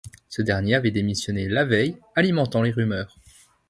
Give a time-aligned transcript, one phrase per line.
[0.29, 3.19] Ce dernier avait démissionné la veille, alimentant les rumeurs.